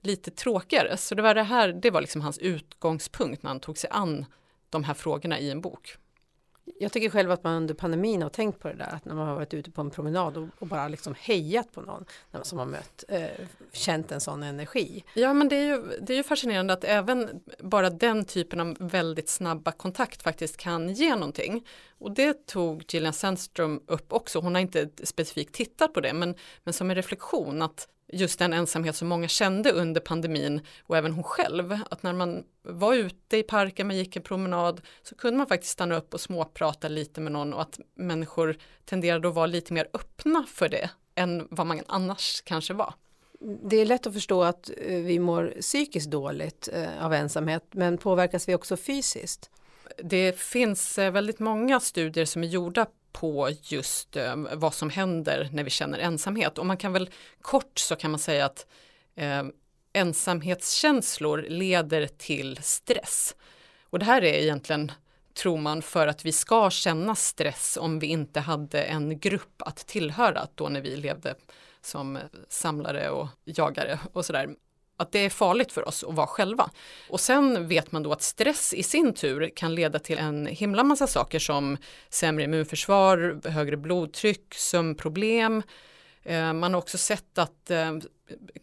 lite 0.00 0.30
tråkigare. 0.30 0.96
Så 0.96 1.14
det 1.14 1.22
var 1.22 1.34
det 1.34 1.42
här, 1.42 1.68
det 1.72 1.90
var 1.90 2.00
liksom 2.00 2.20
hans 2.20 2.38
utgångspunkt 2.38 3.42
när 3.42 3.50
han 3.50 3.60
tog 3.60 3.78
sig 3.78 3.90
an 3.92 4.24
de 4.70 4.84
här 4.84 4.94
frågorna 4.94 5.38
i 5.38 5.50
en 5.50 5.60
bok. 5.60 5.96
Jag 6.78 6.92
tycker 6.92 7.10
själv 7.10 7.30
att 7.30 7.44
man 7.44 7.54
under 7.54 7.74
pandemin 7.74 8.22
har 8.22 8.30
tänkt 8.30 8.60
på 8.60 8.68
det 8.68 8.74
där 8.74 8.94
att 8.94 9.04
när 9.04 9.14
man 9.14 9.28
har 9.28 9.34
varit 9.34 9.54
ute 9.54 9.70
på 9.70 9.80
en 9.80 9.90
promenad 9.90 10.36
och, 10.36 10.48
och 10.58 10.66
bara 10.66 10.88
liksom 10.88 11.14
hejat 11.18 11.72
på 11.72 11.80
någon 11.80 12.04
som 12.42 12.58
har 12.58 12.66
mött, 12.66 13.04
eh, 13.08 13.26
känt 13.72 14.12
en 14.12 14.20
sån 14.20 14.42
energi. 14.42 15.04
Ja 15.14 15.34
men 15.34 15.48
det 15.48 15.56
är, 15.56 15.66
ju, 15.66 15.82
det 16.00 16.12
är 16.12 16.16
ju 16.16 16.22
fascinerande 16.22 16.72
att 16.72 16.84
även 16.84 17.40
bara 17.58 17.90
den 17.90 18.24
typen 18.24 18.60
av 18.60 18.76
väldigt 18.80 19.28
snabba 19.28 19.72
kontakt 19.72 20.22
faktiskt 20.22 20.56
kan 20.56 20.92
ge 20.92 21.14
någonting. 21.14 21.66
Och 21.98 22.14
det 22.14 22.46
tog 22.46 22.84
Gillian 22.88 23.12
Sandström 23.12 23.80
upp 23.86 24.12
också, 24.12 24.38
hon 24.40 24.54
har 24.54 24.62
inte 24.62 24.88
specifikt 25.02 25.54
tittat 25.54 25.94
på 25.94 26.00
det 26.00 26.12
men, 26.12 26.34
men 26.64 26.74
som 26.74 26.90
en 26.90 26.96
reflektion 26.96 27.62
att 27.62 27.88
just 28.12 28.38
den 28.38 28.52
ensamhet 28.52 28.96
som 28.96 29.08
många 29.08 29.28
kände 29.28 29.72
under 29.72 30.00
pandemin 30.00 30.60
och 30.82 30.96
även 30.96 31.12
hon 31.12 31.24
själv, 31.24 31.78
att 31.90 32.02
när 32.02 32.12
man 32.12 32.44
var 32.62 32.94
ute 32.94 33.36
i 33.36 33.42
parken, 33.42 33.86
man 33.86 33.96
gick 33.96 34.16
en 34.16 34.22
promenad, 34.22 34.80
så 35.02 35.14
kunde 35.14 35.38
man 35.38 35.46
faktiskt 35.46 35.72
stanna 35.72 35.96
upp 35.96 36.14
och 36.14 36.20
småprata 36.20 36.88
lite 36.88 37.20
med 37.20 37.32
någon 37.32 37.52
och 37.52 37.62
att 37.62 37.80
människor 37.94 38.56
tenderade 38.84 39.28
att 39.28 39.34
vara 39.34 39.46
lite 39.46 39.72
mer 39.72 39.88
öppna 39.92 40.46
för 40.48 40.68
det 40.68 40.90
än 41.14 41.48
vad 41.50 41.66
man 41.66 41.80
annars 41.86 42.42
kanske 42.44 42.74
var. 42.74 42.94
Det 43.40 43.76
är 43.76 43.86
lätt 43.86 44.06
att 44.06 44.14
förstå 44.14 44.42
att 44.42 44.70
eh, 44.76 44.96
vi 44.96 45.18
mår 45.18 45.54
psykiskt 45.60 46.10
dåligt 46.10 46.68
eh, 46.72 47.04
av 47.04 47.12
ensamhet, 47.12 47.64
men 47.70 47.98
påverkas 47.98 48.48
vi 48.48 48.54
också 48.54 48.76
fysiskt? 48.76 49.50
Det 50.02 50.38
finns 50.38 50.98
eh, 50.98 51.12
väldigt 51.12 51.38
många 51.38 51.80
studier 51.80 52.24
som 52.24 52.44
är 52.44 52.48
gjorda 52.48 52.86
på 53.12 53.50
just 53.62 54.16
eh, 54.16 54.36
vad 54.36 54.74
som 54.74 54.90
händer 54.90 55.48
när 55.52 55.64
vi 55.64 55.70
känner 55.70 55.98
ensamhet. 55.98 56.58
Och 56.58 56.66
man 56.66 56.76
kan 56.76 56.92
väl 56.92 57.10
kort 57.42 57.78
så 57.78 57.96
kan 57.96 58.10
man 58.10 58.20
säga 58.20 58.44
att 58.44 58.66
eh, 59.16 59.42
ensamhetskänslor 59.92 61.46
leder 61.48 62.06
till 62.06 62.58
stress. 62.62 63.36
Och 63.82 63.98
det 63.98 64.04
här 64.04 64.24
är 64.24 64.34
egentligen 64.34 64.92
tror 65.34 65.58
man 65.58 65.82
för 65.82 66.06
att 66.06 66.24
vi 66.24 66.32
ska 66.32 66.70
känna 66.70 67.14
stress 67.14 67.78
om 67.80 67.98
vi 67.98 68.06
inte 68.06 68.40
hade 68.40 68.82
en 68.82 69.18
grupp 69.18 69.62
att 69.62 69.76
tillhöra 69.76 70.46
då 70.54 70.68
när 70.68 70.80
vi 70.80 70.96
levde 70.96 71.34
som 71.80 72.18
samlare 72.48 73.10
och 73.10 73.28
jagare 73.44 73.98
och 74.12 74.24
sådär. 74.24 74.48
Att 75.00 75.12
det 75.12 75.18
är 75.18 75.30
farligt 75.30 75.72
för 75.72 75.88
oss 75.88 76.04
att 76.04 76.14
vara 76.14 76.26
själva. 76.26 76.70
Och 77.08 77.20
sen 77.20 77.68
vet 77.68 77.92
man 77.92 78.02
då 78.02 78.12
att 78.12 78.22
stress 78.22 78.74
i 78.74 78.82
sin 78.82 79.14
tur 79.14 79.50
kan 79.56 79.74
leda 79.74 79.98
till 79.98 80.18
en 80.18 80.46
himla 80.46 80.84
massa 80.84 81.06
saker 81.06 81.38
som 81.38 81.76
sämre 82.08 82.44
immunförsvar, 82.44 83.40
högre 83.48 83.76
blodtryck, 83.76 84.54
sömnproblem. 84.54 85.62
Eh, 86.22 86.52
man 86.52 86.74
har 86.74 86.78
också 86.78 86.98
sett 86.98 87.38
att 87.38 87.70
eh, 87.70 87.96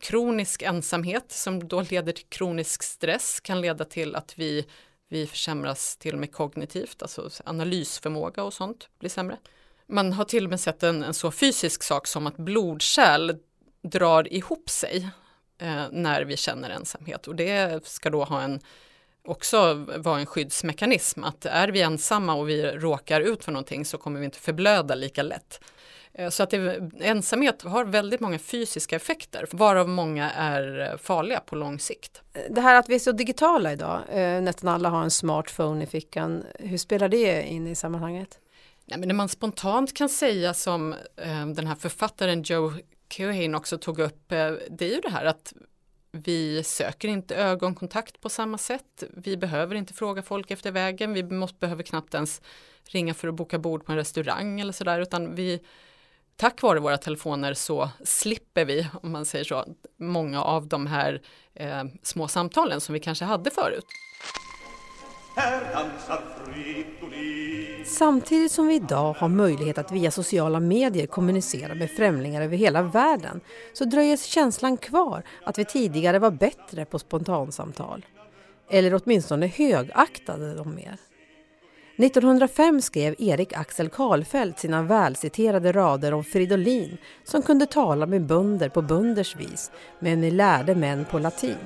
kronisk 0.01 0.61
ensamhet 0.61 1.31
som 1.31 1.67
då 1.67 1.81
leder 1.81 2.13
till 2.13 2.25
kronisk 2.29 2.83
stress 2.83 3.39
kan 3.39 3.61
leda 3.61 3.85
till 3.85 4.15
att 4.15 4.33
vi, 4.39 4.65
vi 5.09 5.27
försämras 5.27 5.97
till 5.97 6.13
och 6.13 6.19
med 6.19 6.31
kognitivt, 6.31 7.01
alltså 7.01 7.29
analysförmåga 7.45 8.43
och 8.43 8.53
sånt 8.53 8.89
blir 8.99 9.09
sämre. 9.09 9.37
Man 9.87 10.13
har 10.13 10.25
till 10.25 10.43
och 10.43 10.49
med 10.49 10.59
sett 10.59 10.83
en, 10.83 11.03
en 11.03 11.13
så 11.13 11.31
fysisk 11.31 11.83
sak 11.83 12.07
som 12.07 12.27
att 12.27 12.37
blodkärl 12.37 13.35
drar 13.81 14.33
ihop 14.33 14.69
sig 14.69 15.09
eh, 15.57 15.85
när 15.91 16.21
vi 16.21 16.37
känner 16.37 16.69
ensamhet 16.69 17.27
och 17.27 17.35
det 17.35 17.87
ska 17.87 18.09
då 18.09 18.23
ha 18.23 18.41
en 18.41 18.59
också 19.27 19.85
vara 19.97 20.19
en 20.19 20.25
skyddsmekanism 20.25 21.23
att 21.23 21.45
är 21.45 21.67
vi 21.67 21.81
ensamma 21.81 22.33
och 22.33 22.49
vi 22.49 22.71
råkar 22.71 23.21
ut 23.21 23.43
för 23.43 23.51
någonting 23.51 23.85
så 23.85 23.97
kommer 23.97 24.19
vi 24.19 24.25
inte 24.25 24.39
förblöda 24.39 24.95
lika 24.95 25.23
lätt. 25.23 25.61
Eh, 26.13 26.29
så 26.29 26.43
att 26.43 26.49
det, 26.49 26.89
ensamhet 26.99 27.61
har 27.61 27.85
väldigt 27.85 28.19
många 28.19 28.39
fysiska 28.39 28.95
effekter, 28.95 29.45
varav 29.51 29.89
många 29.89 30.31
är 30.31 30.97
farliga 30.97 31.39
på 31.39 31.55
lång 31.55 31.79
sikt. 31.79 32.21
Det 32.49 32.61
här 32.61 32.75
att 32.75 32.89
vi 32.89 32.95
är 32.95 32.99
så 32.99 33.11
digitala 33.11 33.73
idag, 33.73 34.01
eh, 34.09 34.41
nästan 34.41 34.69
alla 34.69 34.89
har 34.89 35.03
en 35.03 35.11
smartphone 35.11 35.83
i 35.83 35.87
fickan, 35.87 36.43
hur 36.59 36.77
spelar 36.77 37.09
det 37.09 37.43
in 37.43 37.67
i 37.67 37.75
sammanhanget? 37.75 38.39
Nej, 38.85 38.99
men 38.99 39.07
det 39.07 39.15
man 39.15 39.29
spontant 39.29 39.93
kan 39.93 40.09
säga 40.09 40.53
som 40.53 40.93
eh, 41.15 41.45
den 41.45 41.67
här 41.67 41.75
författaren 41.75 42.41
Joe 42.41 42.73
Keohane 43.09 43.57
också 43.57 43.77
tog 43.77 43.99
upp, 43.99 44.31
eh, 44.31 44.51
det 44.69 44.85
är 44.85 44.95
ju 44.95 45.01
det 45.01 45.09
här 45.09 45.25
att 45.25 45.53
vi 46.11 46.63
söker 46.63 47.07
inte 47.07 47.35
ögonkontakt 47.35 48.21
på 48.21 48.29
samma 48.29 48.57
sätt. 48.57 49.03
Vi 49.13 49.37
behöver 49.37 49.75
inte 49.75 49.93
fråga 49.93 50.21
folk 50.21 50.51
efter 50.51 50.71
vägen. 50.71 51.13
Vi 51.13 51.23
måste, 51.23 51.57
behöver 51.59 51.83
knappt 51.83 52.13
ens 52.13 52.41
ringa 52.83 53.13
för 53.13 53.27
att 53.27 53.35
boka 53.35 53.59
bord 53.59 53.85
på 53.85 53.91
en 53.91 53.97
restaurang 53.97 54.59
eller 54.59 54.73
sådär, 54.73 54.99
utan 54.99 55.35
vi 55.35 55.59
tack 56.35 56.61
vare 56.61 56.79
våra 56.79 56.97
telefoner 56.97 57.53
så 57.53 57.89
slipper 58.03 58.65
vi, 58.65 58.87
om 59.03 59.11
man 59.11 59.25
säger 59.25 59.45
så, 59.45 59.65
många 59.97 60.43
av 60.43 60.67
de 60.67 60.87
här 60.87 61.21
eh, 61.53 61.83
små 62.03 62.27
samtalen 62.27 62.81
som 62.81 62.93
vi 62.93 62.99
kanske 62.99 63.25
hade 63.25 63.51
förut. 63.51 63.85
Samtidigt 67.85 68.51
som 68.51 68.67
vi 68.67 68.75
idag 68.75 69.13
har 69.13 69.27
möjlighet 69.27 69.77
att 69.77 69.91
via 69.91 70.11
sociala 70.11 70.59
medier 70.59 71.07
kommunicera 71.07 71.75
med 71.75 71.91
främlingar 71.91 72.41
över 72.41 72.57
hela 72.57 72.81
världen 72.81 73.41
så 73.73 73.85
dröjer 73.85 74.17
känslan 74.17 74.77
kvar 74.77 75.23
att 75.43 75.59
vi 75.59 75.65
tidigare 75.65 76.19
var 76.19 76.31
bättre 76.31 76.85
på 76.85 76.99
spontansamtal. 76.99 78.05
Eller 78.69 79.01
åtminstone 79.03 79.47
högaktade 79.47 80.55
dem 80.55 80.75
mer. 80.75 80.97
1905 81.97 82.81
skrev 82.81 83.15
Erik 83.17 83.53
Axel 83.53 83.89
Karlfeldt 83.89 84.59
sina 84.59 84.83
välciterade 84.83 85.71
rader 85.71 86.13
om 86.13 86.23
Fridolin 86.23 86.97
som 87.23 87.41
kunde 87.41 87.65
tala 87.65 88.05
med 88.05 88.25
bönder 88.25 88.69
på 88.69 88.81
bönders 88.81 89.35
vis, 89.35 89.71
men 89.99 90.19
med 90.19 90.33
lärde 90.33 90.75
män 90.75 91.05
på 91.05 91.19
latin. 91.19 91.57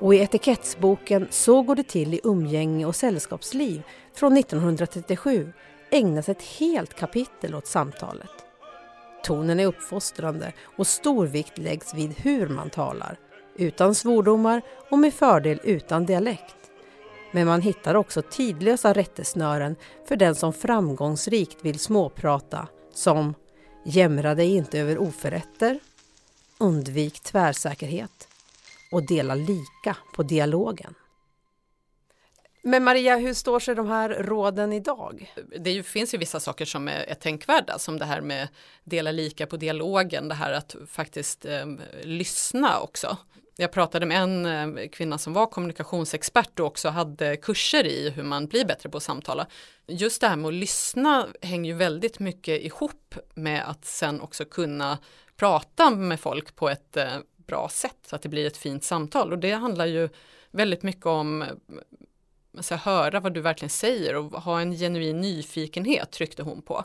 Och 0.00 0.14
i 0.14 0.18
etikettsboken 0.18 1.28
Så 1.30 1.62
går 1.62 1.74
det 1.74 1.88
till 1.88 2.14
i 2.14 2.20
umgänge 2.24 2.86
och 2.86 2.96
sällskapsliv 2.96 3.82
från 4.14 4.36
1937 4.36 5.52
ägnas 5.90 6.28
ett 6.28 6.42
helt 6.42 6.94
kapitel 6.94 7.54
åt 7.54 7.66
samtalet. 7.66 8.30
Tonen 9.24 9.60
är 9.60 9.66
uppfostrande 9.66 10.52
och 10.62 10.86
stor 10.86 11.26
vikt 11.26 11.58
läggs 11.58 11.94
vid 11.94 12.18
hur 12.18 12.48
man 12.48 12.70
talar, 12.70 13.18
utan 13.56 13.94
svordomar 13.94 14.62
och 14.90 14.98
med 14.98 15.14
fördel 15.14 15.60
utan 15.64 16.06
dialekt. 16.06 16.56
Men 17.32 17.46
man 17.46 17.60
hittar 17.60 17.94
också 17.94 18.22
tidlösa 18.22 18.92
rättesnören 18.92 19.76
för 20.08 20.16
den 20.16 20.34
som 20.34 20.52
framgångsrikt 20.52 21.64
vill 21.64 21.78
småprata 21.78 22.68
som 22.94 23.34
Jämra 23.84 24.34
dig 24.34 24.54
inte 24.54 24.78
över 24.78 24.98
oförrätter, 24.98 25.78
undvik 26.58 27.20
tvärsäkerhet 27.20 28.28
och 28.92 29.06
dela 29.06 29.34
lika 29.34 29.96
på 30.14 30.22
dialogen. 30.22 30.94
Men 32.62 32.84
Maria, 32.84 33.16
hur 33.16 33.34
står 33.34 33.60
sig 33.60 33.74
de 33.74 33.88
här 33.88 34.08
råden 34.08 34.72
idag? 34.72 35.32
Det 35.58 35.82
finns 35.82 36.14
ju 36.14 36.18
vissa 36.18 36.40
saker 36.40 36.64
som 36.64 36.88
är, 36.88 37.00
är 37.00 37.14
tänkvärda, 37.14 37.78
som 37.78 37.98
det 37.98 38.04
här 38.04 38.20
med 38.20 38.48
dela 38.84 39.12
lika 39.12 39.46
på 39.46 39.56
dialogen, 39.56 40.28
det 40.28 40.34
här 40.34 40.52
att 40.52 40.76
faktiskt 40.88 41.44
eh, 41.44 41.66
lyssna 42.02 42.80
också. 42.80 43.16
Jag 43.56 43.72
pratade 43.72 44.06
med 44.06 44.22
en 44.22 44.46
eh, 44.46 44.88
kvinna 44.88 45.18
som 45.18 45.32
var 45.32 45.46
kommunikationsexpert 45.46 46.60
och 46.60 46.66
också 46.66 46.88
hade 46.88 47.36
kurser 47.36 47.86
i 47.86 48.10
hur 48.10 48.22
man 48.22 48.46
blir 48.46 48.64
bättre 48.64 48.88
på 48.88 48.96
att 48.96 49.02
samtala. 49.02 49.46
Just 49.86 50.20
det 50.20 50.28
här 50.28 50.36
med 50.36 50.48
att 50.48 50.54
lyssna 50.54 51.26
hänger 51.42 51.70
ju 51.70 51.76
väldigt 51.76 52.18
mycket 52.18 52.62
ihop 52.62 53.14
med 53.34 53.68
att 53.68 53.84
sen 53.84 54.20
också 54.20 54.44
kunna 54.44 54.98
prata 55.36 55.90
med 55.90 56.20
folk 56.20 56.56
på 56.56 56.68
ett 56.68 56.96
eh, 56.96 57.16
bra 57.46 57.68
sätt 57.68 57.96
så 58.06 58.16
att 58.16 58.22
det 58.22 58.28
blir 58.28 58.46
ett 58.46 58.56
fint 58.56 58.84
samtal 58.84 59.32
och 59.32 59.38
det 59.38 59.52
handlar 59.52 59.86
ju 59.86 60.08
väldigt 60.50 60.82
mycket 60.82 61.06
om 61.06 61.44
alltså, 62.56 62.74
höra 62.74 63.20
vad 63.20 63.34
du 63.34 63.40
verkligen 63.40 63.70
säger 63.70 64.16
och 64.16 64.42
ha 64.42 64.60
en 64.60 64.72
genuin 64.72 65.20
nyfikenhet 65.20 66.10
tryckte 66.10 66.42
hon 66.42 66.62
på. 66.62 66.84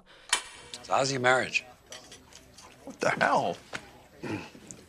So 0.82 0.94
how's 0.94 1.12
your 1.12 1.22
marriage? 1.22 1.66
What 2.86 3.00
the 3.00 3.26
hell? 3.26 3.56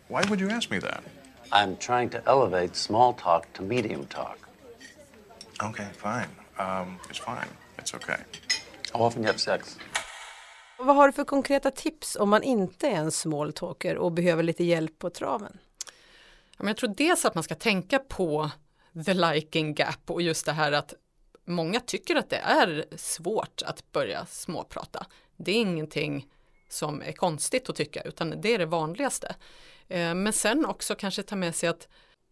Why 0.09 0.23
would 0.29 0.41
you 0.41 0.51
ask 0.51 0.71
me 0.71 0.81
that? 0.81 1.03
I'm 1.51 1.77
trying 1.77 2.09
to 2.11 2.19
elevate 2.27 2.75
small 2.77 3.13
talk 3.13 3.53
to 3.53 3.63
medium 3.63 4.07
talk. 4.07 4.39
Okay, 5.63 5.87
fine. 5.97 6.29
Um, 6.59 6.99
it's 7.11 7.19
fine. 7.19 7.49
It's 7.79 7.95
okay. 7.95 8.21
How 8.93 9.03
often 9.03 9.23
you 9.23 9.29
have 9.29 9.41
sex? 9.41 9.77
Vad 10.85 10.97
har 10.97 11.07
du 11.07 11.13
för 11.13 11.25
konkreta 11.25 11.71
tips 11.71 12.17
om 12.17 12.29
man 12.29 12.43
inte 12.43 12.89
är 12.89 12.95
en 12.95 13.13
small 13.13 13.53
talker 13.53 13.97
och 13.97 14.13
behöver 14.13 14.43
lite 14.43 14.65
hjälp 14.65 14.99
på 14.99 15.11
traven? 15.11 15.59
Jag 16.59 16.77
tror 16.77 16.95
dels 16.97 17.25
att 17.25 17.35
man 17.35 17.45
ska 17.45 17.55
tänka 17.55 17.99
på 17.99 18.51
the 19.07 19.15
liking 19.15 19.75
gap 19.75 20.11
och 20.11 20.23
just 20.23 20.47
det 20.47 20.53
här 20.53 20.73
att 20.73 20.95
många 21.45 21.81
tycker 21.81 22.17
att 22.17 22.31
det 22.31 22.37
är 22.37 22.85
svårt 22.97 23.63
att 23.67 23.93
börja 23.93 24.27
småprata. 24.27 25.07
Det 25.37 25.51
är 25.51 25.55
ingenting 25.55 26.27
som 26.69 27.03
är 27.03 27.13
konstigt 27.13 27.69
att 27.69 27.77
tycka 27.77 28.03
utan 28.03 28.41
det 28.41 28.55
är 28.55 28.59
det 28.59 28.67
vanligaste. 28.67 29.35
Eh, 29.89 30.15
men 30.15 30.33
sen 30.33 30.67
också 30.67 30.95
kanske 30.95 31.23
ta 31.23 31.37
med 31.37 31.55
sig 31.55 31.69
att 31.69 31.89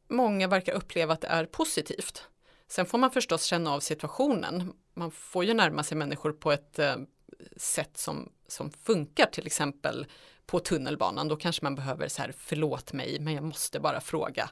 många 0.08 0.48
verkar 0.48 0.72
uppleva 0.72 1.12
att 1.12 1.20
det 1.20 1.28
är 1.28 1.44
positivt. 1.44 2.24
Sen 2.68 2.86
får 2.86 2.98
man 2.98 3.10
förstås 3.10 3.44
känna 3.44 3.72
av 3.72 3.80
situationen. 3.80 4.72
Man 4.94 5.10
får 5.10 5.44
ju 5.44 5.54
närma 5.54 5.82
sig 5.82 5.96
människor 5.96 6.32
på 6.32 6.52
ett 6.52 6.78
eh, 6.78 6.96
sätt 7.56 7.98
som, 7.98 8.32
som 8.50 8.70
funkar, 8.70 9.26
till 9.26 9.46
exempel 9.46 10.06
på 10.46 10.58
tunnelbanan. 10.58 11.28
Då 11.28 11.36
kanske 11.36 11.64
man 11.64 11.74
behöver 11.74 12.08
så 12.08 12.22
här, 12.22 12.34
förlåt 12.38 12.92
mig, 12.92 13.20
men 13.20 13.34
jag 13.34 13.44
måste 13.44 13.80
bara 13.80 14.00
fråga. 14.00 14.50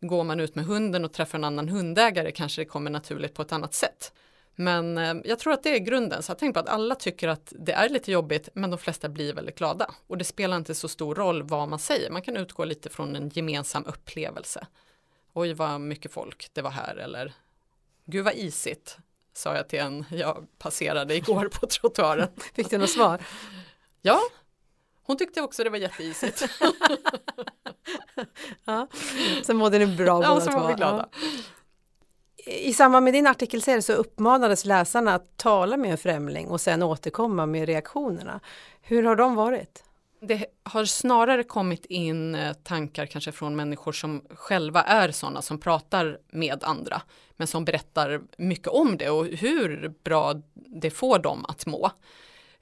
Går 0.00 0.24
man 0.24 0.40
ut 0.40 0.54
med 0.54 0.64
hunden 0.64 1.04
och 1.04 1.12
träffar 1.12 1.38
en 1.38 1.44
annan 1.44 1.68
hundägare 1.68 2.32
kanske 2.32 2.60
det 2.60 2.66
kommer 2.66 2.90
naturligt 2.90 3.34
på 3.34 3.42
ett 3.42 3.52
annat 3.52 3.74
sätt. 3.74 4.12
Men 4.54 4.98
eh, 4.98 5.14
jag 5.24 5.38
tror 5.38 5.52
att 5.52 5.62
det 5.62 5.74
är 5.74 5.78
grunden, 5.78 6.22
så 6.22 6.30
jag 6.30 6.38
tänker 6.38 6.54
på 6.54 6.60
att 6.60 6.74
alla 6.74 6.94
tycker 6.94 7.28
att 7.28 7.52
det 7.58 7.72
är 7.72 7.88
lite 7.88 8.12
jobbigt, 8.12 8.48
men 8.54 8.70
de 8.70 8.78
flesta 8.78 9.08
blir 9.08 9.34
väldigt 9.34 9.58
glada. 9.58 9.90
Och 10.06 10.18
det 10.18 10.24
spelar 10.24 10.56
inte 10.56 10.74
så 10.74 10.88
stor 10.88 11.14
roll 11.14 11.42
vad 11.42 11.68
man 11.68 11.78
säger, 11.78 12.10
man 12.10 12.22
kan 12.22 12.36
utgå 12.36 12.64
lite 12.64 12.90
från 12.90 13.16
en 13.16 13.28
gemensam 13.28 13.84
upplevelse. 13.86 14.66
Oj, 15.32 15.52
vad 15.52 15.80
mycket 15.80 16.12
folk 16.12 16.48
det 16.52 16.62
var 16.62 16.70
här, 16.70 16.96
eller 16.96 17.32
gud 18.04 18.24
vad 18.24 18.34
isigt, 18.34 18.98
sa 19.38 19.56
jag 19.56 19.68
till 19.68 19.78
en 19.78 20.04
jag 20.10 20.46
passerade 20.58 21.16
igår 21.16 21.48
på 21.52 21.66
trottoaren. 21.66 22.28
Fick 22.54 22.70
du 22.70 22.78
något 22.78 22.90
svar? 22.90 23.20
Ja, 24.02 24.20
hon 25.02 25.16
tyckte 25.16 25.42
också 25.42 25.64
det 25.64 25.70
var 25.70 25.78
jätteisigt. 25.78 26.44
ja, 28.64 28.86
så 29.42 29.54
mådde 29.54 29.78
ni 29.78 29.86
bra 29.86 30.22
Ja, 30.22 30.40
så 30.40 30.50
var 30.50 30.68
vi 30.68 30.74
glada. 30.74 31.08
Ja. 31.12 31.18
I 32.52 32.72
samband 32.72 33.04
med 33.04 33.12
din 33.12 33.26
artikelserie 33.26 33.82
så 33.82 33.92
uppmanades 33.92 34.64
läsarna 34.64 35.14
att 35.14 35.36
tala 35.36 35.76
med 35.76 35.90
en 35.90 35.98
främling 35.98 36.48
och 36.48 36.60
sen 36.60 36.82
återkomma 36.82 37.46
med 37.46 37.66
reaktionerna. 37.66 38.40
Hur 38.82 39.02
har 39.02 39.16
de 39.16 39.34
varit? 39.34 39.84
Det 40.20 40.46
har 40.62 40.84
snarare 40.84 41.42
kommit 41.42 41.84
in 41.84 42.34
eh, 42.34 42.52
tankar 42.52 43.06
kanske 43.06 43.32
från 43.32 43.56
människor 43.56 43.92
som 43.92 44.22
själva 44.30 44.82
är 44.82 45.10
sådana 45.10 45.42
som 45.42 45.60
pratar 45.60 46.18
med 46.32 46.64
andra 46.64 47.02
men 47.38 47.46
som 47.46 47.64
berättar 47.64 48.20
mycket 48.36 48.68
om 48.68 48.96
det 48.96 49.10
och 49.10 49.26
hur 49.26 49.94
bra 50.04 50.34
det 50.54 50.90
får 50.90 51.18
dem 51.18 51.44
att 51.48 51.66
må. 51.66 51.90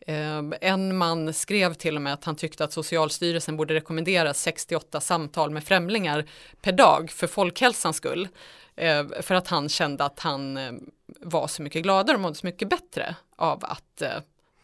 Eh, 0.00 0.42
en 0.60 0.96
man 0.96 1.32
skrev 1.32 1.74
till 1.74 1.96
och 1.96 2.02
med 2.02 2.12
att 2.12 2.24
han 2.24 2.36
tyckte 2.36 2.64
att 2.64 2.72
Socialstyrelsen 2.72 3.56
borde 3.56 3.74
rekommendera 3.74 4.34
68 4.34 5.00
samtal 5.00 5.50
med 5.50 5.64
främlingar 5.64 6.24
per 6.62 6.72
dag 6.72 7.10
för 7.10 7.26
folkhälsans 7.26 7.96
skull. 7.96 8.28
Eh, 8.76 9.06
för 9.20 9.34
att 9.34 9.48
han 9.48 9.68
kände 9.68 10.04
att 10.04 10.20
han 10.20 10.56
eh, 10.56 10.72
var 11.20 11.46
så 11.46 11.62
mycket 11.62 11.82
gladare 11.82 12.16
och 12.16 12.20
mådde 12.20 12.34
så 12.34 12.46
mycket 12.46 12.68
bättre 12.68 13.16
av 13.36 13.64
att 13.64 14.02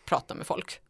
prata 0.04 0.34
med 0.34 0.46
folk. 0.46 0.80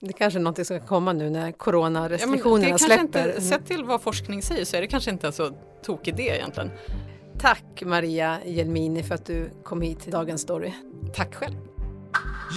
Det 0.00 0.12
kanske 0.12 0.38
är 0.38 0.42
något 0.42 0.56
som 0.56 0.64
ska 0.64 0.80
komma 0.80 1.12
nu 1.12 1.30
när 1.30 1.52
coronarestriktionerna 1.52 2.68
ja, 2.68 2.78
släpper. 2.78 3.28
Inte, 3.28 3.40
sett 3.40 3.66
till 3.66 3.84
vad 3.84 4.02
forskning 4.02 4.42
säger 4.42 4.64
så 4.64 4.76
är 4.76 4.80
det 4.80 4.86
kanske 4.86 5.10
inte 5.10 5.26
en 5.26 5.32
så 5.32 5.50
tokig 5.82 6.14
idé 6.14 6.36
egentligen. 6.36 6.70
Tack 7.40 7.82
Maria 7.86 8.40
Jelmini 8.46 9.02
för 9.02 9.14
att 9.14 9.26
du 9.26 9.50
kom 9.64 9.80
hit 9.80 10.00
till 10.00 10.12
Dagens 10.12 10.40
Story. 10.40 10.72
Tack 11.14 11.34
själv. 11.34 11.54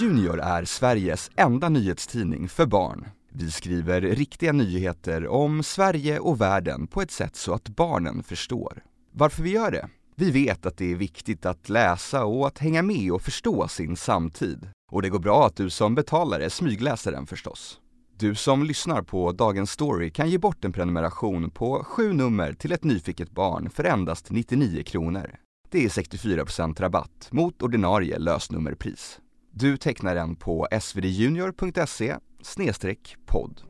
Junior 0.00 0.40
är 0.40 0.64
Sveriges 0.64 1.30
enda 1.36 1.68
nyhetstidning 1.68 2.48
för 2.48 2.66
barn. 2.66 3.08
Vi 3.32 3.50
skriver 3.50 4.00
riktiga 4.00 4.52
nyheter 4.52 5.26
om 5.26 5.62
Sverige 5.62 6.18
och 6.18 6.40
världen 6.40 6.86
på 6.86 7.02
ett 7.02 7.10
sätt 7.10 7.36
så 7.36 7.54
att 7.54 7.68
barnen 7.68 8.22
förstår. 8.22 8.82
Varför 9.12 9.42
vi 9.42 9.50
gör 9.50 9.70
det? 9.70 9.88
Vi 10.16 10.30
vet 10.30 10.66
att 10.66 10.76
det 10.76 10.92
är 10.92 10.96
viktigt 10.96 11.46
att 11.46 11.68
läsa 11.68 12.24
och 12.24 12.46
att 12.46 12.58
hänga 12.58 12.82
med 12.82 13.12
och 13.12 13.22
förstå 13.22 13.68
sin 13.68 13.96
samtid. 13.96 14.68
Och 14.90 15.02
det 15.02 15.08
går 15.08 15.18
bra 15.18 15.46
att 15.46 15.56
du 15.56 15.70
som 15.70 15.94
betalare 15.94 16.50
smygläser 16.50 17.12
den 17.12 17.26
förstås. 17.26 17.81
Du 18.22 18.34
som 18.34 18.64
lyssnar 18.64 19.02
på 19.02 19.32
Dagens 19.32 19.70
Story 19.70 20.10
kan 20.10 20.30
ge 20.30 20.38
bort 20.38 20.64
en 20.64 20.72
prenumeration 20.72 21.50
på 21.50 21.84
sju 21.84 22.12
nummer 22.12 22.52
till 22.52 22.72
ett 22.72 22.84
nyfiket 22.84 23.30
barn 23.30 23.70
för 23.70 23.84
endast 23.84 24.30
99 24.30 24.82
kronor. 24.82 25.34
Det 25.70 25.84
är 25.84 25.88
64% 25.88 26.80
rabatt 26.80 27.28
mot 27.30 27.62
ordinarie 27.62 28.18
lösnummerpris. 28.18 29.20
Du 29.50 29.76
tecknar 29.76 30.14
den 30.14 30.36
på 30.36 30.68
svdjunior.se 30.80 32.16
podd. 33.26 33.60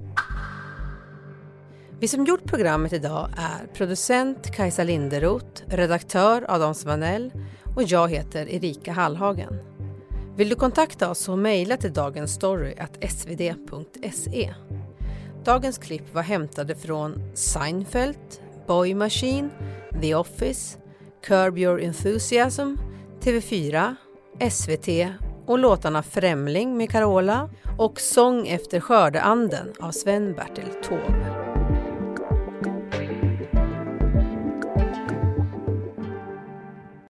Vi 2.00 2.09
som 2.09 2.25
gjort 2.25 2.44
programmet 2.44 2.92
idag 2.92 3.28
är 3.37 3.66
producent 3.66 4.50
Kajsa 4.54 4.85
Linderoth, 4.85 5.62
redaktör 5.66 6.44
Adam 6.49 6.75
Svanell 6.75 7.32
och 7.76 7.82
jag 7.82 8.09
heter 8.11 8.49
Erika 8.49 8.92
Hallhagen. 8.92 9.71
Vill 10.36 10.48
du 10.48 10.54
kontakta 10.54 11.10
oss 11.10 11.18
så 11.18 11.36
mejla 11.36 11.76
till 11.76 11.92
dagensstory.svd.se. 11.92 14.54
Dagens 15.44 15.78
klipp 15.78 16.14
var 16.14 16.22
hämtade 16.22 16.74
från 16.74 17.14
Seinfeld, 17.34 18.16
Boy 18.66 18.94
Machine, 18.94 19.50
The 20.00 20.14
Office, 20.14 20.78
Curb 21.24 21.58
Your 21.58 21.80
Enthusiasm, 21.80 22.76
TV4, 23.20 23.94
SVT 24.50 24.88
och 25.46 25.58
låtarna 25.58 26.02
Främling 26.02 26.76
med 26.76 26.90
Carola 26.90 27.50
och 27.78 28.00
Sång 28.00 28.48
efter 28.48 28.80
skördeanden 28.80 29.72
av 29.80 29.90
Sven-Bertil 29.90 30.68
Taube. 30.88 31.41